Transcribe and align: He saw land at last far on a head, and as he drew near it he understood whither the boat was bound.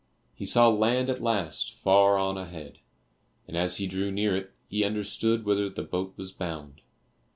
He 0.33 0.47
saw 0.47 0.67
land 0.67 1.11
at 1.11 1.21
last 1.21 1.75
far 1.75 2.17
on 2.17 2.35
a 2.35 2.47
head, 2.47 2.79
and 3.47 3.55
as 3.55 3.77
he 3.77 3.85
drew 3.85 4.11
near 4.11 4.35
it 4.35 4.51
he 4.67 4.83
understood 4.83 5.45
whither 5.45 5.69
the 5.69 5.83
boat 5.83 6.15
was 6.17 6.31
bound. 6.31 6.81